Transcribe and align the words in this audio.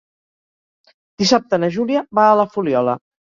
Dissabte 1.23 1.59
na 1.65 1.69
Júlia 1.77 2.03
va 2.21 2.25
a 2.31 2.41
la 2.41 2.47
Fuliola. 2.57 2.99